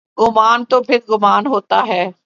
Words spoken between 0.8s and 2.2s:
پھرگمان ہوتا ہے۔